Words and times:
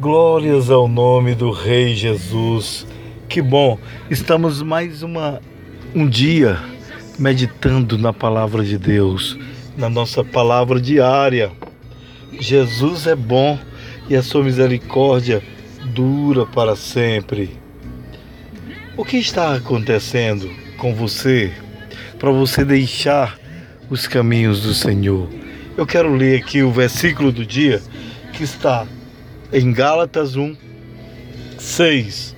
Glórias 0.00 0.70
ao 0.70 0.88
nome 0.88 1.34
do 1.34 1.52
Rei 1.52 1.94
Jesus. 1.94 2.84
Que 3.28 3.40
bom, 3.40 3.78
estamos 4.10 4.60
mais 4.60 5.02
uma 5.02 5.40
um 5.94 6.08
dia 6.08 6.58
meditando 7.16 7.96
na 7.96 8.12
palavra 8.12 8.64
de 8.64 8.76
Deus, 8.76 9.38
na 9.76 9.88
nossa 9.88 10.24
palavra 10.24 10.80
diária. 10.80 11.52
Jesus 12.40 13.06
é 13.06 13.14
bom 13.14 13.58
e 14.08 14.16
a 14.16 14.22
sua 14.22 14.42
misericórdia 14.42 15.40
dura 15.84 16.44
para 16.44 16.74
sempre. 16.74 17.56
O 18.96 19.04
que 19.04 19.16
está 19.16 19.54
acontecendo 19.54 20.50
com 20.76 20.92
você 20.92 21.52
para 22.18 22.32
você 22.32 22.64
deixar 22.64 23.38
os 23.88 24.08
caminhos 24.08 24.62
do 24.62 24.74
Senhor? 24.74 25.28
Eu 25.76 25.86
quero 25.86 26.12
ler 26.12 26.40
aqui 26.40 26.62
o 26.62 26.72
versículo 26.72 27.30
do 27.30 27.46
dia 27.46 27.80
que 28.32 28.42
está 28.42 28.86
em 29.54 29.72
Gálatas 29.72 30.34
1, 30.34 30.56
6. 31.56 32.34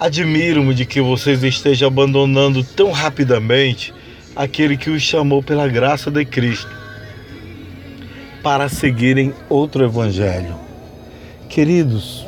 Admiro-me 0.00 0.74
de 0.74 0.84
que 0.84 1.00
vocês 1.00 1.44
estejam 1.44 1.86
abandonando 1.86 2.64
tão 2.64 2.90
rapidamente 2.90 3.94
aquele 4.34 4.76
que 4.76 4.90
os 4.90 5.00
chamou 5.00 5.44
pela 5.44 5.68
graça 5.68 6.10
de 6.10 6.24
Cristo 6.24 6.68
para 8.42 8.68
seguirem 8.68 9.32
outro 9.48 9.84
evangelho. 9.84 10.56
Queridos, 11.48 12.26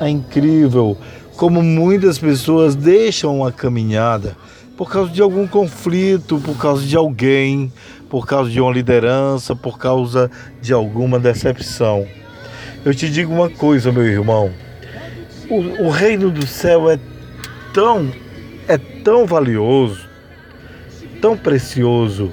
é 0.00 0.08
incrível 0.08 0.98
como 1.36 1.62
muitas 1.62 2.18
pessoas 2.18 2.74
deixam 2.74 3.44
a 3.44 3.52
caminhada 3.52 4.36
por 4.76 4.90
causa 4.90 5.12
de 5.12 5.22
algum 5.22 5.46
conflito, 5.46 6.40
por 6.40 6.58
causa 6.58 6.84
de 6.84 6.96
alguém, 6.96 7.72
por 8.10 8.26
causa 8.26 8.50
de 8.50 8.60
uma 8.60 8.72
liderança, 8.72 9.54
por 9.54 9.78
causa 9.78 10.28
de 10.60 10.72
alguma 10.72 11.20
decepção. 11.20 12.04
Eu 12.84 12.94
te 12.94 13.08
digo 13.08 13.32
uma 13.32 13.48
coisa, 13.48 13.90
meu 13.90 14.04
irmão. 14.04 14.52
O, 15.48 15.86
o 15.86 15.90
reino 15.90 16.30
do 16.30 16.46
céu 16.46 16.90
é 16.90 16.98
tão, 17.72 18.12
é 18.68 18.76
tão 18.76 19.24
valioso, 19.24 20.06
tão 21.18 21.34
precioso, 21.34 22.30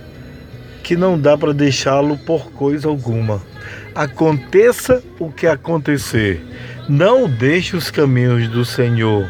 que 0.83 0.97
não 0.97 1.17
dá 1.17 1.37
para 1.37 1.53
deixá-lo 1.53 2.17
por 2.17 2.51
coisa 2.51 2.89
alguma. 2.89 3.41
Aconteça 3.95 5.01
o 5.17 5.31
que 5.31 5.47
acontecer, 5.47 6.43
não 6.89 7.29
deixe 7.29 7.77
os 7.77 7.89
caminhos 7.89 8.49
do 8.49 8.65
Senhor. 8.65 9.29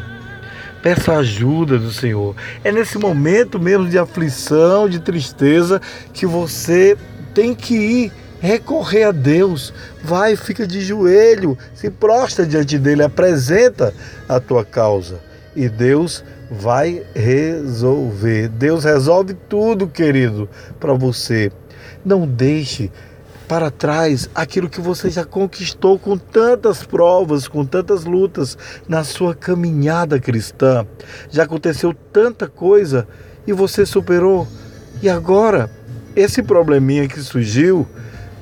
Peça 0.82 1.16
ajuda 1.18 1.78
do 1.78 1.92
Senhor. 1.92 2.34
É 2.64 2.72
nesse 2.72 2.98
momento 2.98 3.60
mesmo 3.60 3.88
de 3.88 3.96
aflição, 3.96 4.88
de 4.88 4.98
tristeza, 4.98 5.80
que 6.12 6.26
você 6.26 6.96
tem 7.32 7.54
que 7.54 7.74
ir 7.74 8.12
recorrer 8.42 9.04
a 9.04 9.12
Deus. 9.12 9.72
Vai, 10.02 10.34
fica 10.34 10.66
de 10.66 10.80
joelho, 10.80 11.56
se 11.72 11.88
prostra 11.88 12.44
diante 12.44 12.76
dele, 12.76 13.04
apresenta 13.04 13.94
a 14.28 14.40
tua 14.40 14.64
causa. 14.64 15.20
E 15.54 15.68
Deus 15.68 16.24
vai 16.50 17.04
resolver. 17.14 18.48
Deus 18.48 18.84
resolve 18.84 19.34
tudo, 19.48 19.86
querido, 19.86 20.48
para 20.80 20.92
você. 20.92 21.52
Não 22.04 22.26
deixe 22.26 22.90
para 23.46 23.70
trás 23.70 24.28
aquilo 24.34 24.68
que 24.68 24.80
você 24.80 25.10
já 25.10 25.24
conquistou 25.24 25.98
com 25.98 26.16
tantas 26.16 26.82
provas, 26.82 27.46
com 27.46 27.64
tantas 27.64 28.04
lutas 28.04 28.56
na 28.88 29.04
sua 29.04 29.34
caminhada 29.34 30.18
cristã. 30.18 30.86
Já 31.30 31.44
aconteceu 31.44 31.94
tanta 32.12 32.48
coisa 32.48 33.06
e 33.46 33.52
você 33.52 33.86
superou. 33.86 34.48
E 35.02 35.08
agora, 35.08 35.70
esse 36.16 36.42
probleminha 36.42 37.06
que 37.06 37.20
surgiu 37.20 37.86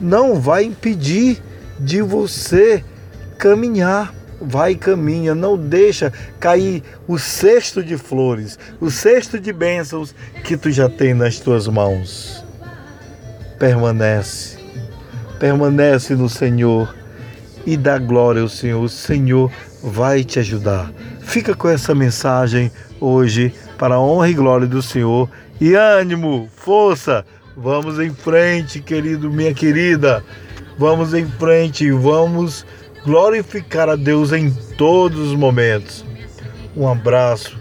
não 0.01 0.41
vai 0.41 0.65
impedir 0.65 1.43
de 1.79 2.01
você 2.03 2.85
caminhar. 3.39 4.15
Vai 4.43 4.75
caminha, 4.75 5.35
não 5.35 5.55
deixa 5.55 6.11
cair 6.39 6.83
o 7.07 7.19
cesto 7.19 7.85
de 7.85 7.99
flores, 7.99 8.59
o 8.81 8.91
cesto 8.91 9.39
de 9.39 9.53
bênçãos 9.53 10.15
que 10.43 10.57
tu 10.57 10.71
já 10.71 10.89
tem 10.89 11.13
nas 11.13 11.39
tuas 11.39 11.69
mãos. 11.69 12.43
Permanece, 13.59 14.57
permanece 15.39 16.15
no 16.15 16.27
Senhor 16.27 16.97
e 17.67 17.77
dá 17.77 17.99
glória 17.99 18.41
ao 18.41 18.49
Senhor. 18.49 18.83
O 18.83 18.89
Senhor 18.89 19.53
vai 19.83 20.25
te 20.25 20.39
ajudar. 20.39 20.91
Fica 21.21 21.55
com 21.55 21.69
essa 21.69 21.95
mensagem 21.95 22.73
hoje 22.99 23.53
para 23.77 23.97
a 23.97 24.01
honra 24.01 24.31
e 24.31 24.35
glória 24.35 24.67
do 24.67 24.81
Senhor. 24.81 25.29
E 25.61 25.75
ânimo, 25.75 26.49
força, 26.57 27.27
Vamos 27.57 27.99
em 27.99 28.11
frente, 28.11 28.81
querido, 28.81 29.31
minha 29.31 29.53
querida. 29.53 30.25
Vamos 30.79 31.13
em 31.13 31.27
frente, 31.27 31.91
vamos 31.91 32.65
glorificar 33.05 33.89
a 33.89 33.97
Deus 33.97 34.33
em 34.33 34.51
todos 34.77 35.19
os 35.19 35.35
momentos. 35.35 36.05
Um 36.77 36.89
abraço. 36.89 37.59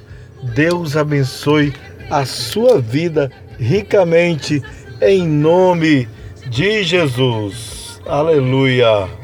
Deus 0.55 0.95
abençoe 0.95 1.73
a 2.09 2.25
sua 2.25 2.79
vida 2.79 3.31
ricamente 3.59 4.63
em 5.01 5.27
nome 5.27 6.07
de 6.49 6.83
Jesus. 6.83 7.99
Aleluia. 8.05 9.18